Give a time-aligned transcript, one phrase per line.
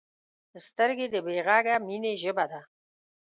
[0.65, 2.61] سترګې د بې غږه مینې ژبه ده